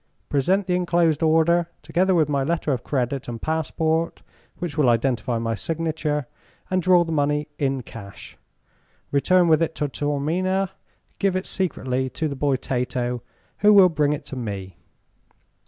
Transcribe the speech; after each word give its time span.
Present 0.29 0.65
the 0.65 0.73
enclosed 0.75 1.21
order, 1.21 1.69
together 1.83 2.15
with 2.15 2.27
my 2.27 2.43
letter 2.43 2.73
of 2.73 2.83
credit 2.83 3.27
and 3.27 3.39
passport, 3.39 4.23
which 4.57 4.75
will 4.75 4.89
identify 4.89 5.37
my 5.37 5.53
signature, 5.53 6.25
and 6.71 6.81
draw 6.81 7.03
the 7.03 7.11
money 7.11 7.49
in 7.59 7.83
cash. 7.83 8.35
Return 9.11 9.47
with 9.47 9.61
it 9.61 9.75
to 9.75 9.87
Taormina 9.87 10.59
and 10.61 10.69
give 11.19 11.35
it 11.35 11.45
secretly 11.45 12.09
to 12.09 12.27
the 12.27 12.35
boy 12.35 12.55
Tato, 12.55 13.21
who 13.59 13.71
will 13.73 13.89
bring 13.89 14.11
it 14.11 14.25
to 14.25 14.35
me. 14.35 14.75